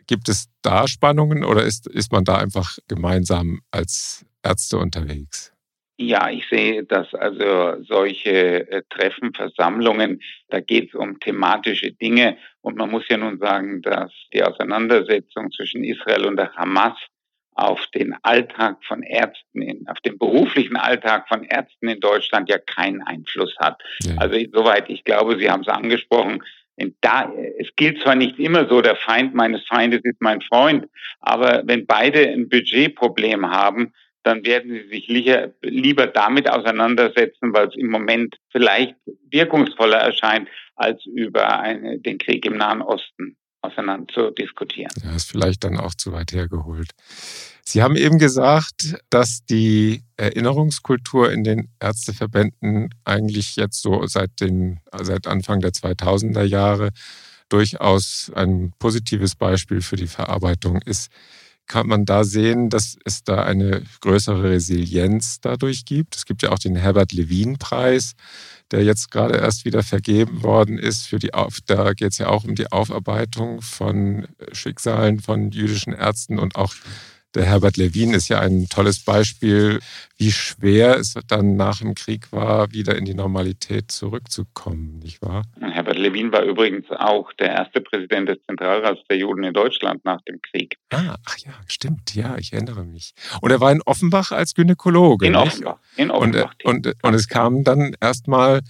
gibt 0.06 0.30
es 0.30 0.46
da 0.62 0.88
Spannungen 0.88 1.44
oder 1.44 1.64
ist, 1.64 1.86
ist 1.86 2.10
man 2.10 2.24
da 2.24 2.36
einfach 2.38 2.78
gemeinsam 2.88 3.60
als 3.70 4.24
Ärzte 4.42 4.78
unterwegs? 4.78 5.51
Ja, 6.04 6.30
ich 6.30 6.48
sehe, 6.48 6.82
dass 6.84 7.14
also 7.14 7.82
solche 7.84 8.68
äh, 8.68 8.82
Treffen, 8.90 9.32
Versammlungen, 9.34 10.20
da 10.48 10.60
geht 10.60 10.88
es 10.88 10.94
um 10.94 11.20
thematische 11.20 11.92
Dinge. 11.92 12.38
Und 12.60 12.76
man 12.76 12.90
muss 12.90 13.08
ja 13.08 13.16
nun 13.16 13.38
sagen, 13.38 13.82
dass 13.82 14.12
die 14.32 14.42
Auseinandersetzung 14.42 15.52
zwischen 15.52 15.84
Israel 15.84 16.26
und 16.26 16.36
der 16.36 16.52
Hamas 16.54 16.94
auf 17.54 17.86
den 17.94 18.16
Alltag 18.22 18.78
von 18.84 19.02
Ärzten, 19.02 19.62
in, 19.62 19.86
auf 19.86 20.00
den 20.00 20.18
beruflichen 20.18 20.76
Alltag 20.76 21.28
von 21.28 21.44
Ärzten 21.44 21.88
in 21.88 22.00
Deutschland 22.00 22.48
ja 22.48 22.58
keinen 22.58 23.02
Einfluss 23.02 23.54
hat. 23.58 23.80
Ja. 24.02 24.16
Also 24.16 24.38
soweit, 24.52 24.90
ich 24.90 25.04
glaube, 25.04 25.38
Sie 25.38 25.50
haben 25.50 25.62
es 25.62 25.68
angesprochen, 25.68 26.42
da, 27.00 27.32
es 27.58 27.68
gilt 27.76 28.00
zwar 28.00 28.16
nicht 28.16 28.40
immer 28.40 28.66
so, 28.68 28.80
der 28.80 28.96
Feind 28.96 29.34
meines 29.34 29.64
Feindes 29.66 30.00
ist 30.02 30.20
mein 30.20 30.40
Freund, 30.40 30.88
aber 31.20 31.62
wenn 31.66 31.86
beide 31.86 32.28
ein 32.28 32.48
Budgetproblem 32.48 33.48
haben, 33.50 33.92
dann 34.22 34.44
werden 34.44 34.72
sie 34.72 34.88
sich 34.88 35.08
lieber, 35.08 36.06
damit 36.06 36.48
auseinandersetzen, 36.48 37.52
weil 37.52 37.68
es 37.68 37.76
im 37.76 37.90
Moment 37.90 38.36
vielleicht 38.50 38.94
wirkungsvoller 39.30 39.98
erscheint, 39.98 40.48
als 40.76 41.04
über 41.06 41.60
eine, 41.60 41.98
den 41.98 42.18
Krieg 42.18 42.44
im 42.44 42.56
Nahen 42.56 42.82
Osten 42.82 43.36
auseinander 43.62 44.12
zu 44.12 44.30
diskutieren. 44.30 44.90
Ja, 45.04 45.14
ist 45.14 45.30
vielleicht 45.30 45.64
dann 45.64 45.78
auch 45.78 45.94
zu 45.94 46.12
weit 46.12 46.32
hergeholt. 46.32 46.90
Sie 47.64 47.82
haben 47.82 47.94
eben 47.94 48.18
gesagt, 48.18 48.96
dass 49.08 49.44
die 49.44 50.02
Erinnerungskultur 50.16 51.30
in 51.30 51.44
den 51.44 51.68
Ärzteverbänden 51.78 52.90
eigentlich 53.04 53.54
jetzt 53.54 53.80
so 53.80 54.04
seit, 54.06 54.40
den, 54.40 54.80
seit 55.00 55.28
Anfang 55.28 55.60
der 55.60 55.70
2000er 55.70 56.42
Jahre 56.42 56.90
durchaus 57.48 58.32
ein 58.34 58.72
positives 58.78 59.36
Beispiel 59.36 59.80
für 59.80 59.96
die 59.96 60.08
Verarbeitung 60.08 60.80
ist 60.82 61.12
kann 61.66 61.86
man 61.86 62.04
da 62.04 62.24
sehen, 62.24 62.68
dass 62.70 62.96
es 63.04 63.24
da 63.24 63.44
eine 63.44 63.82
größere 64.00 64.50
Resilienz 64.50 65.40
dadurch 65.40 65.84
gibt. 65.84 66.16
Es 66.16 66.26
gibt 66.26 66.42
ja 66.42 66.50
auch 66.50 66.58
den 66.58 66.76
Herbert 66.76 67.12
Levin-Preis, 67.12 68.14
der 68.70 68.84
jetzt 68.84 69.10
gerade 69.10 69.38
erst 69.38 69.64
wieder 69.64 69.82
vergeben 69.82 70.42
worden 70.42 70.78
ist. 70.78 71.06
Für 71.06 71.18
die 71.18 71.34
Auf 71.34 71.58
da 71.66 71.92
geht 71.92 72.12
es 72.12 72.18
ja 72.18 72.28
auch 72.28 72.44
um 72.44 72.54
die 72.54 72.70
Aufarbeitung 72.70 73.62
von 73.62 74.26
Schicksalen 74.52 75.20
von 75.20 75.50
jüdischen 75.50 75.92
Ärzten 75.92 76.38
und 76.38 76.56
auch 76.56 76.74
der 77.34 77.46
Herbert 77.46 77.78
Levin 77.78 78.12
ist 78.12 78.28
ja 78.28 78.40
ein 78.40 78.68
tolles 78.68 79.00
Beispiel, 79.00 79.80
wie 80.18 80.32
schwer 80.32 80.98
es 80.98 81.14
dann 81.28 81.56
nach 81.56 81.78
dem 81.78 81.94
Krieg 81.94 82.30
war, 82.30 82.72
wieder 82.72 82.96
in 82.96 83.06
die 83.06 83.14
Normalität 83.14 83.90
zurückzukommen, 83.90 84.98
nicht 84.98 85.22
wahr? 85.22 85.44
Levin 86.02 86.32
war 86.32 86.42
übrigens 86.42 86.90
auch 86.90 87.32
der 87.34 87.50
erste 87.50 87.80
Präsident 87.80 88.28
des 88.28 88.38
Zentralrats 88.46 89.00
der 89.08 89.18
Juden 89.18 89.44
in 89.44 89.54
Deutschland 89.54 90.04
nach 90.04 90.20
dem 90.22 90.40
Krieg. 90.42 90.76
Ah, 90.90 91.16
ach 91.26 91.38
ja, 91.38 91.52
stimmt, 91.66 92.14
ja, 92.14 92.36
ich 92.38 92.52
erinnere 92.52 92.84
mich. 92.84 93.14
Und 93.40 93.50
er 93.50 93.60
war 93.60 93.72
in 93.72 93.82
Offenbach 93.82 94.32
als 94.32 94.54
Gynäkologe. 94.54 95.26
In? 95.26 95.36
Offenbach. 95.36 95.78
In 95.96 96.10
Offenbach. 96.10 96.54
Und, 96.64 96.86
und, 96.86 96.96
und 97.02 97.14
es 97.14 97.28
kamen 97.28 97.64
dann 97.64 97.96
erstmal 98.00 98.60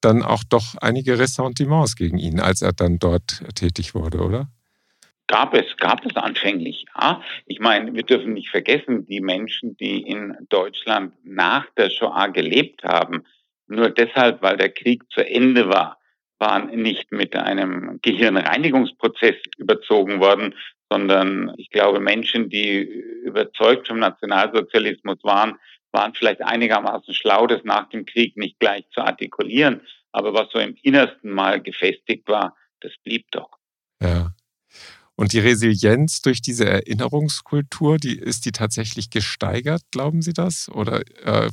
dann 0.00 0.22
auch 0.22 0.44
doch 0.44 0.76
einige 0.80 1.18
Ressentiments 1.18 1.96
gegen 1.96 2.18
ihn, 2.18 2.40
als 2.40 2.62
er 2.62 2.72
dann 2.72 2.98
dort 2.98 3.42
tätig 3.54 3.94
wurde, 3.94 4.18
oder? 4.18 4.48
gab 5.28 5.54
es, 5.54 5.76
gab 5.76 6.04
es 6.04 6.16
anfänglich, 6.16 6.86
ja. 6.98 7.22
Ich 7.46 7.60
meine, 7.60 7.94
wir 7.94 8.02
dürfen 8.02 8.32
nicht 8.32 8.48
vergessen, 8.48 9.06
die 9.06 9.20
Menschen, 9.20 9.76
die 9.76 10.02
in 10.02 10.36
Deutschland 10.48 11.12
nach 11.22 11.66
der 11.76 11.90
Shoah 11.90 12.28
gelebt 12.28 12.82
haben, 12.82 13.24
nur 13.68 13.90
deshalb, 13.90 14.42
weil 14.42 14.56
der 14.56 14.70
Krieg 14.70 15.04
zu 15.10 15.20
Ende 15.20 15.68
war, 15.68 15.97
waren 16.38 16.68
nicht 16.70 17.12
mit 17.12 17.34
einem 17.36 17.98
Gehirnreinigungsprozess 18.02 19.36
überzogen 19.56 20.20
worden, 20.20 20.54
sondern 20.90 21.52
ich 21.56 21.70
glaube, 21.70 22.00
Menschen, 22.00 22.48
die 22.48 22.78
überzeugt 23.24 23.88
vom 23.88 23.98
Nationalsozialismus 23.98 25.18
waren, 25.22 25.58
waren 25.92 26.14
vielleicht 26.14 26.42
einigermaßen 26.42 27.14
schlau, 27.14 27.46
das 27.46 27.64
nach 27.64 27.88
dem 27.88 28.04
Krieg 28.04 28.36
nicht 28.36 28.58
gleich 28.58 28.88
zu 28.90 29.00
artikulieren. 29.00 29.80
Aber 30.12 30.34
was 30.34 30.50
so 30.50 30.58
im 30.58 30.76
Innersten 30.82 31.30
mal 31.30 31.60
gefestigt 31.60 32.28
war, 32.28 32.56
das 32.80 32.92
blieb 33.04 33.30
doch. 33.30 33.50
Ja. 34.02 34.27
Und 35.18 35.32
die 35.32 35.40
Resilienz 35.40 36.22
durch 36.22 36.40
diese 36.40 36.64
Erinnerungskultur, 36.64 37.96
die 37.96 38.16
ist 38.16 38.46
die 38.46 38.52
tatsächlich 38.52 39.10
gesteigert, 39.10 39.82
glauben 39.90 40.22
Sie 40.22 40.32
das? 40.32 40.70
Oder 40.72 41.02
äh, 41.24 41.48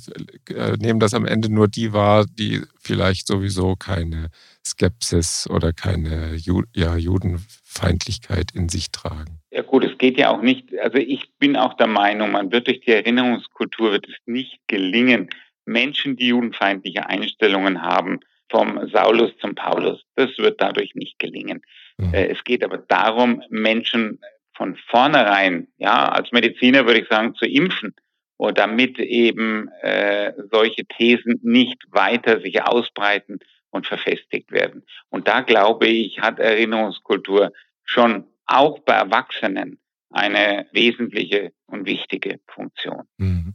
äh, 0.54 0.78
nehmen 0.78 1.00
das 1.00 1.16
am 1.16 1.26
Ende 1.26 1.52
nur 1.52 1.68
die 1.68 1.92
wahr, 1.92 2.28
die 2.28 2.62
vielleicht 2.80 3.26
sowieso 3.26 3.76
keine 3.76 4.30
Skepsis 4.64 5.50
oder 5.50 5.74
keine 5.74 6.36
Ju 6.36 6.62
ja, 6.76 6.96
Judenfeindlichkeit 6.96 8.52
in 8.54 8.70
sich 8.70 8.92
tragen? 8.92 9.40
Ja 9.50 9.64
gut, 9.64 9.84
es 9.84 9.98
geht 9.98 10.20
ja 10.20 10.30
auch 10.30 10.44
nicht, 10.44 10.78
also 10.78 11.00
ich 11.00 11.32
bin 11.40 11.58
auch 11.58 11.74
der 11.74 11.88
Meinung, 11.88 12.34
man 12.34 12.52
wird 12.52 12.68
durch 12.68 12.82
die 12.82 12.92
Erinnerungskultur 12.92 13.94
wird 13.94 14.08
es 14.08 14.16
nicht 14.28 14.60
gelingen, 14.68 15.32
Menschen, 15.66 16.18
die 16.18 16.28
judenfeindliche 16.28 17.08
Einstellungen 17.10 17.82
haben, 17.82 18.20
vom 18.50 18.90
Saulus 18.92 19.32
zum 19.40 19.56
Paulus. 19.56 20.04
Das 20.16 20.38
wird 20.38 20.62
dadurch 20.62 20.96
nicht 20.96 21.20
gelingen. 21.20 21.62
Mhm. 21.98 22.14
Äh, 22.14 22.28
es 22.28 22.44
geht 22.44 22.64
aber 22.64 22.78
darum, 22.78 23.42
Menschen 23.50 24.20
von 24.56 24.76
vornherein, 24.90 25.68
ja, 25.78 26.10
als 26.10 26.32
Mediziner 26.32 26.86
würde 26.86 27.02
ich 27.02 27.08
sagen, 27.10 27.36
zu 27.36 27.46
impfen, 27.46 27.94
oder 28.38 28.54
damit 28.54 29.00
eben 29.00 29.70
äh, 29.82 30.34
solche 30.52 30.86
Thesen 30.86 31.40
nicht 31.42 31.84
weiter 31.92 32.42
sich 32.42 32.62
ausbreiten 32.62 33.40
und 33.70 33.88
verfestigt 33.88 34.52
werden. 34.52 34.86
Und 35.10 35.28
da 35.28 35.42
glaube 35.42 35.88
ich, 35.88 36.20
hat 36.20 36.40
Erinnerungskultur 36.40 37.52
schon 37.84 38.26
auch 38.46 38.80
bei 38.80 38.94
Erwachsenen 38.94 39.80
eine 40.10 40.68
wesentliche 40.72 41.52
und 41.68 41.86
wichtige 41.86 42.40
Funktion. 42.48 43.04
Mhm. 43.18 43.54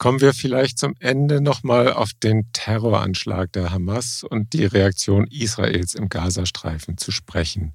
Kommen 0.00 0.22
wir 0.22 0.32
vielleicht 0.32 0.78
zum 0.78 0.94
Ende 0.98 1.42
nochmal 1.42 1.92
auf 1.92 2.12
den 2.14 2.50
Terroranschlag 2.54 3.52
der 3.52 3.70
Hamas 3.70 4.24
und 4.24 4.54
die 4.54 4.64
Reaktion 4.64 5.26
Israels 5.26 5.94
im 5.94 6.08
Gazastreifen 6.08 6.96
zu 6.96 7.10
sprechen. 7.10 7.74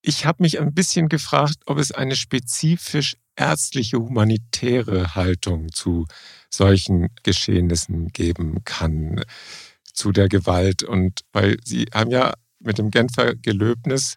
Ich 0.00 0.24
habe 0.24 0.42
mich 0.42 0.58
ein 0.58 0.72
bisschen 0.72 1.10
gefragt, 1.10 1.56
ob 1.66 1.76
es 1.76 1.92
eine 1.92 2.16
spezifisch 2.16 3.18
ärztliche 3.36 3.98
humanitäre 3.98 5.14
Haltung 5.14 5.70
zu 5.70 6.06
solchen 6.48 7.08
Geschehnissen 7.22 8.08
geben 8.08 8.64
kann, 8.64 9.22
zu 9.92 10.12
der 10.12 10.30
Gewalt. 10.30 10.82
Und 10.82 11.20
weil 11.34 11.58
Sie 11.62 11.84
haben 11.92 12.10
ja 12.10 12.32
mit 12.58 12.78
dem 12.78 12.90
Genfer 12.90 13.34
Gelöbnis 13.34 14.16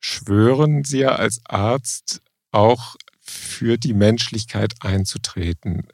schwören 0.00 0.82
Sie 0.82 0.98
ja 0.98 1.14
als 1.14 1.40
Arzt 1.44 2.20
auch 2.50 2.96
für 3.20 3.78
die 3.78 3.94
Menschlichkeit 3.94 4.74
einzutreten. 4.80 5.86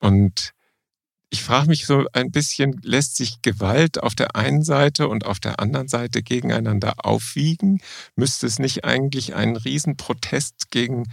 Und 0.00 0.52
Ich 1.30 1.42
frage 1.42 1.68
mich 1.68 1.86
so 1.86 2.06
ein 2.14 2.30
bisschen, 2.30 2.80
lässt 2.82 3.16
sich 3.16 3.42
Gewalt 3.42 4.02
auf 4.02 4.14
der 4.14 4.34
einen 4.36 4.62
Seite 4.62 5.08
und 5.08 5.26
auf 5.26 5.40
der 5.40 5.60
anderen 5.60 5.88
Seite 5.88 6.22
gegeneinander 6.22 7.04
aufwiegen? 7.04 7.82
Müsste 8.16 8.46
es 8.46 8.58
nicht 8.58 8.84
eigentlich 8.84 9.34
einen 9.34 9.56
Riesenprotest 9.56 10.70
gegen 10.70 11.04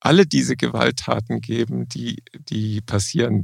alle 0.00 0.26
diese 0.26 0.56
Gewalttaten 0.56 1.40
geben, 1.40 1.88
die, 1.88 2.22
die 2.34 2.82
passieren, 2.82 3.42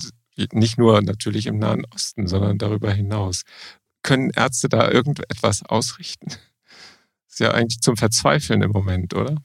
nicht 0.52 0.78
nur 0.78 1.00
natürlich 1.02 1.46
im 1.46 1.58
Nahen 1.58 1.86
Osten, 1.94 2.26
sondern 2.26 2.58
darüber 2.58 2.92
hinaus? 2.92 3.44
Können 4.02 4.30
Ärzte 4.30 4.68
da 4.68 4.90
irgendetwas 4.90 5.62
ausrichten? 5.64 6.32
ist 7.34 7.40
ja 7.40 7.50
eigentlich 7.50 7.80
zum 7.80 7.96
Verzweifeln 7.96 8.62
im 8.62 8.70
Moment, 8.70 9.14
oder? 9.14 9.36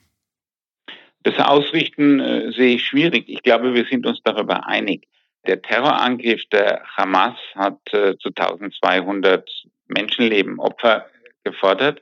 Das 1.23 1.37
Ausrichten 1.39 2.19
äh, 2.19 2.51
sehe 2.51 2.75
ich 2.75 2.85
schwierig. 2.85 3.27
Ich 3.27 3.41
glaube, 3.43 3.73
wir 3.73 3.85
sind 3.85 4.05
uns 4.05 4.21
darüber 4.23 4.67
einig. 4.67 5.07
Der 5.47 5.61
Terrorangriff 5.61 6.41
der 6.51 6.83
Hamas 6.97 7.37
hat 7.55 7.79
äh, 7.93 8.17
zu 8.17 8.29
1200 8.29 9.49
Menschenleben 9.87 10.59
Opfer 10.59 11.05
gefordert. 11.43 12.01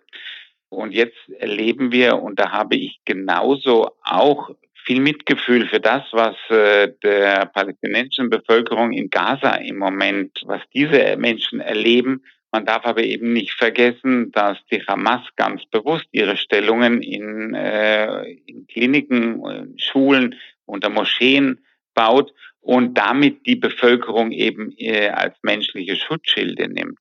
Und 0.69 0.93
jetzt 0.93 1.17
erleben 1.39 1.91
wir, 1.91 2.21
und 2.21 2.39
da 2.39 2.51
habe 2.51 2.75
ich 2.75 2.99
genauso 3.05 3.91
auch 4.03 4.49
viel 4.85 4.99
Mitgefühl 4.99 5.67
für 5.67 5.79
das, 5.79 6.03
was 6.11 6.35
äh, 6.49 6.91
der 7.03 7.45
palästinensischen 7.45 8.29
Bevölkerung 8.29 8.91
in 8.91 9.09
Gaza 9.09 9.55
im 9.55 9.77
Moment, 9.77 10.41
was 10.45 10.61
diese 10.73 11.15
Menschen 11.17 11.59
erleben, 11.59 12.23
man 12.51 12.65
darf 12.65 12.85
aber 12.85 13.03
eben 13.03 13.33
nicht 13.33 13.53
vergessen, 13.53 14.31
dass 14.31 14.57
die 14.71 14.81
Hamas 14.81 15.21
ganz 15.35 15.65
bewusst 15.65 16.07
ihre 16.11 16.37
Stellungen 16.37 17.01
in, 17.01 17.53
äh, 17.53 18.23
in 18.45 18.67
Kliniken, 18.67 19.45
in 19.45 19.77
Schulen, 19.77 20.35
unter 20.65 20.89
Moscheen 20.89 21.59
baut 21.93 22.33
und 22.67 22.97
damit 22.97 23.45
die 23.45 23.55
Bevölkerung 23.55 24.33
eben 24.33 24.73
äh, 24.77 25.07
als 25.07 25.37
menschliche 25.41 25.95
Schutzschilde 25.95 26.67
nimmt. 26.67 26.99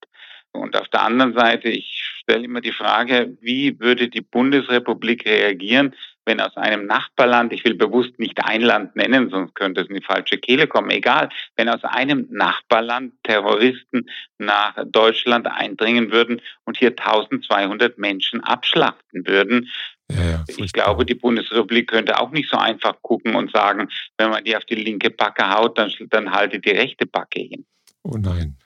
Und 0.52 0.76
auf 0.76 0.86
der 0.88 1.02
anderen 1.02 1.34
Seite, 1.34 1.68
ich 1.68 2.04
stelle 2.20 2.44
immer 2.44 2.60
die 2.60 2.70
Frage, 2.70 3.36
wie 3.40 3.80
würde 3.80 4.08
die 4.08 4.20
Bundesrepublik 4.20 5.26
reagieren, 5.26 5.92
wenn 6.24 6.40
aus 6.40 6.56
einem 6.56 6.86
Nachbarland, 6.86 7.52
ich 7.52 7.64
will 7.64 7.74
bewusst 7.74 8.16
nicht 8.20 8.44
ein 8.44 8.62
Land 8.62 8.94
nennen, 8.94 9.28
sonst 9.28 9.56
könnte 9.56 9.80
es 9.80 9.88
in 9.88 9.96
die 9.96 10.02
falsche 10.02 10.38
Kehle 10.38 10.68
kommen, 10.68 10.90
egal, 10.90 11.30
wenn 11.56 11.68
aus 11.68 11.82
einem 11.82 12.28
Nachbarland 12.30 13.14
Terroristen 13.24 14.08
nach 14.38 14.76
Deutschland 14.86 15.48
eindringen 15.48 16.12
würden 16.12 16.40
und 16.64 16.78
hier 16.78 16.90
1200 16.90 17.98
Menschen 17.98 18.40
abschlachten 18.40 19.26
würden. 19.26 19.68
Ja, 20.10 20.24
ja, 20.24 20.44
ich 20.46 20.72
glaube, 20.72 21.04
die 21.04 21.14
Bundesrepublik 21.14 21.88
könnte 21.88 22.20
auch 22.20 22.30
nicht 22.30 22.48
so 22.48 22.56
einfach 22.56 23.02
gucken 23.02 23.34
und 23.34 23.50
sagen, 23.50 23.88
wenn 24.18 24.30
man 24.30 24.44
die 24.44 24.56
auf 24.56 24.64
die 24.64 24.76
linke 24.76 25.10
Backe 25.10 25.48
haut, 25.50 25.78
dann, 25.78 25.92
dann 26.10 26.30
halte 26.30 26.60
die 26.60 26.70
rechte 26.70 27.06
Backe 27.06 27.40
hin. 27.40 27.66
Oh 28.02 28.16
nein. 28.16 28.56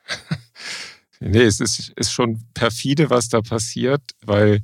nee, 1.21 1.43
es 1.43 1.61
ist, 1.61 1.93
ist 1.97 2.13
schon 2.13 2.43
perfide, 2.53 3.09
was 3.09 3.31
da 3.31 3.41
passiert, 3.41 4.03
weil 4.23 4.61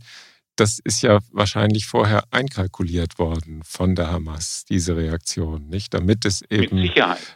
das 0.57 0.79
ist 0.79 1.03
ja 1.03 1.21
wahrscheinlich 1.31 1.87
vorher 1.87 2.25
einkalkuliert 2.31 3.19
worden 3.19 3.63
von 3.63 3.95
der 3.95 4.11
Hamas, 4.11 4.65
diese 4.65 4.97
Reaktion, 4.97 5.69
nicht? 5.69 5.93
Damit 5.95 6.25
es 6.25 6.43
eben 6.51 6.91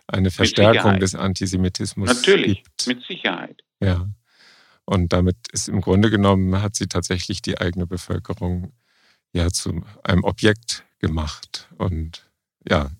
eine 0.06 0.30
Verstärkung 0.30 0.98
des 0.98 1.14
Antisemitismus 1.14 2.08
Natürlich, 2.08 2.64
gibt. 2.64 2.86
mit 2.86 3.04
Sicherheit. 3.04 3.62
Ja. 3.80 4.06
Und 4.86 5.12
damit 5.12 5.36
ist 5.52 5.68
im 5.68 5.82
Grunde 5.82 6.10
genommen, 6.10 6.62
hat 6.62 6.74
sie 6.74 6.88
tatsächlich 6.88 7.42
die 7.42 7.58
eigene 7.58 7.86
Bevölkerung 7.86 8.72
ja 9.32 9.50
zu 9.50 9.82
einem 10.02 10.24
Objekt 10.24 10.84
gemacht. 10.98 11.68
Und 11.78 12.28
ja, 12.68 12.90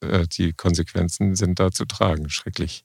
äh, 0.00 0.26
die 0.26 0.52
Konsequenzen 0.52 1.36
sind 1.36 1.60
da 1.60 1.70
zu 1.70 1.84
tragen. 1.84 2.30
Schrecklich. 2.30 2.84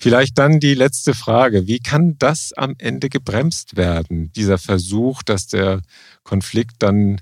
Vielleicht 0.00 0.38
dann 0.38 0.60
die 0.60 0.74
letzte 0.74 1.12
Frage. 1.12 1.66
Wie 1.66 1.80
kann 1.80 2.16
das 2.18 2.52
am 2.52 2.74
Ende 2.78 3.08
gebremst 3.08 3.76
werden, 3.76 4.32
dieser 4.32 4.58
Versuch, 4.58 5.24
dass 5.24 5.48
der 5.48 5.82
Konflikt 6.22 6.76
dann 6.78 7.20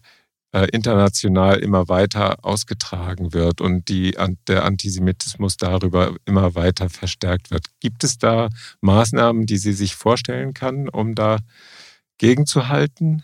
äh, 0.52 0.66
international 0.72 1.58
immer 1.60 1.88
weiter 1.88 2.44
ausgetragen 2.44 3.32
wird 3.32 3.62
und 3.62 3.88
die, 3.88 4.14
der 4.46 4.64
Antisemitismus 4.64 5.56
darüber 5.56 6.16
immer 6.26 6.54
weiter 6.54 6.90
verstärkt 6.90 7.50
wird? 7.50 7.64
Gibt 7.80 8.04
es 8.04 8.18
da 8.18 8.50
Maßnahmen, 8.82 9.46
die 9.46 9.56
sie 9.56 9.72
sich 9.72 9.94
vorstellen 9.94 10.52
kann, 10.52 10.90
um 10.90 11.14
da 11.14 11.38
gegenzuhalten? 12.18 13.22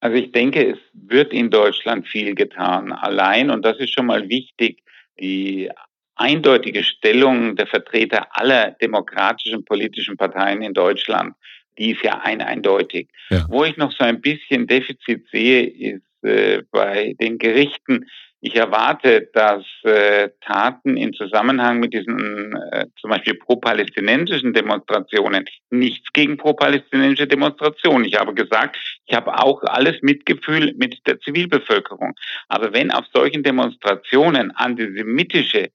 Also 0.00 0.16
ich 0.16 0.32
denke, 0.32 0.72
es 0.72 0.78
wird 0.92 1.32
in 1.32 1.50
Deutschland 1.50 2.06
viel 2.06 2.34
getan. 2.34 2.92
Allein, 2.92 3.50
und 3.50 3.64
das 3.64 3.78
ist 3.78 3.92
schon 3.92 4.06
mal 4.06 4.28
wichtig, 4.28 4.82
die 5.18 5.70
eindeutige 6.14 6.84
Stellung 6.84 7.56
der 7.56 7.66
Vertreter 7.66 8.28
aller 8.30 8.72
demokratischen 8.72 9.64
politischen 9.64 10.16
Parteien 10.16 10.62
in 10.62 10.74
Deutschland, 10.74 11.34
die 11.78 11.92
ist 11.92 12.02
ja 12.02 12.20
ein 12.22 12.42
eindeutig. 12.42 13.08
Ja. 13.30 13.46
Wo 13.48 13.64
ich 13.64 13.76
noch 13.76 13.92
so 13.92 14.04
ein 14.04 14.20
bisschen 14.20 14.66
Defizit 14.66 15.26
sehe, 15.30 15.62
ist 15.62 16.02
äh, 16.22 16.62
bei 16.70 17.14
den 17.20 17.38
Gerichten. 17.38 18.06
Ich 18.40 18.54
erwarte, 18.54 19.28
dass 19.32 19.64
äh, 19.82 20.28
Taten 20.40 20.96
in 20.96 21.12
Zusammenhang 21.12 21.80
mit 21.80 21.92
diesen 21.92 22.54
äh, 22.70 22.86
zum 23.00 23.10
Beispiel 23.10 23.34
pro-palästinensischen 23.34 24.52
Demonstrationen 24.52 25.44
nichts 25.70 26.12
gegen 26.12 26.36
pro-palästinensische 26.36 27.26
Demonstrationen. 27.26 28.04
Ich 28.04 28.16
habe 28.16 28.34
gesagt, 28.34 28.76
ich 29.06 29.16
habe 29.16 29.36
auch 29.36 29.64
alles 29.64 30.02
Mitgefühl 30.02 30.72
mit 30.76 31.04
der 31.08 31.18
Zivilbevölkerung. 31.18 32.14
Aber 32.46 32.72
wenn 32.72 32.92
auf 32.92 33.06
solchen 33.12 33.42
Demonstrationen 33.42 34.52
antisemitische 34.52 35.70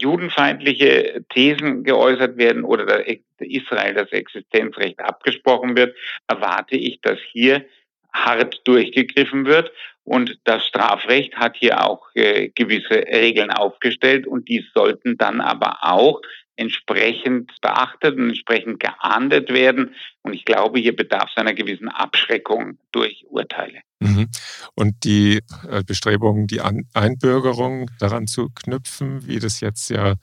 judenfeindliche 0.00 1.24
Thesen 1.30 1.82
geäußert 1.82 2.36
werden 2.36 2.64
oder 2.64 3.04
Israel 3.38 3.94
das 3.94 4.12
Existenzrecht 4.12 5.00
abgesprochen 5.00 5.76
wird, 5.76 5.96
erwarte 6.28 6.76
ich, 6.76 7.00
dass 7.00 7.18
hier 7.30 7.64
hart 8.12 8.60
durchgegriffen 8.64 9.46
wird. 9.46 9.72
Und 10.04 10.38
das 10.44 10.66
Strafrecht 10.66 11.36
hat 11.36 11.56
hier 11.56 11.84
auch 11.84 12.08
äh, 12.14 12.48
gewisse 12.48 13.04
Regeln 13.06 13.50
aufgestellt 13.50 14.26
und 14.26 14.48
die 14.48 14.64
sollten 14.74 15.16
dann 15.16 15.40
aber 15.40 15.78
auch 15.82 16.20
entsprechend 16.56 17.52
beachtet 17.60 18.16
und 18.16 18.28
entsprechend 18.28 18.80
geahndet 18.80 19.50
werden. 19.52 19.94
Und 20.22 20.34
ich 20.34 20.44
glaube, 20.44 20.80
hier 20.80 20.94
bedarf 20.94 21.30
es 21.30 21.36
einer 21.36 21.54
gewissen 21.54 21.88
Abschreckung 21.88 22.78
durch 22.90 23.24
Urteile. 23.28 23.80
Mhm. 24.00 24.28
Und 24.74 25.04
die 25.04 25.40
äh, 25.68 25.82
Bestrebungen, 25.84 26.46
die 26.46 26.60
Einbürgerung 26.60 27.90
daran 27.98 28.26
zu 28.26 28.50
knüpfen, 28.50 29.26
wie 29.26 29.38
das 29.38 29.60
jetzt 29.60 29.88
ja 29.90 30.14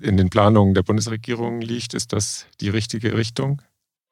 in 0.00 0.16
den 0.16 0.30
Planungen 0.30 0.74
der 0.74 0.82
Bundesregierung 0.82 1.60
liegt, 1.60 1.94
ist 1.94 2.12
das 2.12 2.46
die 2.60 2.68
richtige 2.68 3.16
Richtung? 3.16 3.62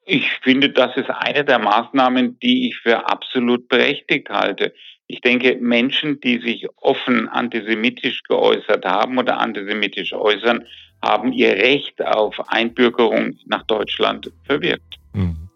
Ich 0.06 0.30
finde, 0.42 0.70
das 0.70 0.96
ist 0.96 1.08
eine 1.10 1.44
der 1.44 1.58
Maßnahmen, 1.58 2.38
die 2.40 2.68
ich 2.68 2.76
für 2.76 3.08
absolut 3.08 3.68
berechtigt 3.68 4.28
halte. 4.28 4.74
Ich 5.06 5.20
denke, 5.20 5.56
Menschen, 5.60 6.20
die 6.20 6.40
sich 6.40 6.66
offen 6.76 7.28
antisemitisch 7.28 8.22
geäußert 8.24 8.84
haben 8.84 9.18
oder 9.18 9.38
antisemitisch 9.38 10.12
äußern, 10.12 10.64
haben 11.02 11.32
ihr 11.32 11.52
Recht 11.52 12.02
auf 12.02 12.36
Einbürgerung 12.48 13.38
nach 13.46 13.64
Deutschland 13.64 14.30
verwirkt. 14.44 14.96
Mhm. 15.12 15.48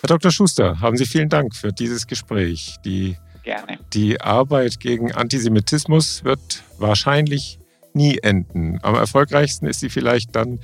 Herr 0.00 0.08
Dr. 0.08 0.30
Schuster, 0.30 0.80
haben 0.80 0.96
Sie 0.96 1.06
vielen 1.06 1.28
Dank 1.28 1.54
für 1.54 1.72
dieses 1.72 2.06
Gespräch. 2.06 2.76
Die, 2.84 3.16
Gerne. 3.42 3.78
Die 3.92 4.20
Arbeit 4.20 4.80
gegen 4.80 5.12
Antisemitismus 5.12 6.24
wird 6.24 6.62
wahrscheinlich 6.78 7.58
nie 7.94 8.18
enden. 8.22 8.78
Am 8.82 8.94
erfolgreichsten 8.94 9.66
ist 9.66 9.80
sie 9.80 9.90
vielleicht 9.90 10.36
dann, 10.36 10.60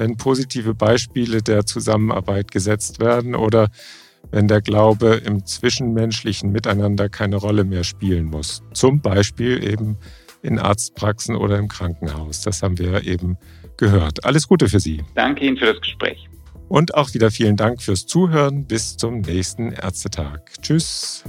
wenn 0.00 0.16
positive 0.16 0.72
Beispiele 0.72 1.42
der 1.42 1.66
Zusammenarbeit 1.66 2.50
gesetzt 2.50 3.00
werden 3.00 3.34
oder 3.34 3.68
wenn 4.30 4.48
der 4.48 4.62
Glaube 4.62 5.20
im 5.26 5.44
zwischenmenschlichen 5.44 6.50
Miteinander 6.50 7.10
keine 7.10 7.36
Rolle 7.36 7.64
mehr 7.64 7.84
spielen 7.84 8.24
muss. 8.24 8.62
Zum 8.72 9.02
Beispiel 9.02 9.62
eben 9.62 9.98
in 10.40 10.58
Arztpraxen 10.58 11.36
oder 11.36 11.58
im 11.58 11.68
Krankenhaus. 11.68 12.40
Das 12.40 12.62
haben 12.62 12.78
wir 12.78 13.06
eben 13.06 13.36
gehört. 13.76 14.24
Alles 14.24 14.48
Gute 14.48 14.70
für 14.70 14.80
Sie. 14.80 15.02
Danke 15.14 15.44
Ihnen 15.44 15.58
für 15.58 15.66
das 15.66 15.82
Gespräch. 15.82 16.30
Und 16.70 16.94
auch 16.94 17.12
wieder 17.12 17.30
vielen 17.30 17.58
Dank 17.58 17.82
fürs 17.82 18.06
Zuhören. 18.06 18.64
Bis 18.64 18.96
zum 18.96 19.20
nächsten 19.20 19.72
Ärztetag. 19.72 20.50
Tschüss. 20.62 21.24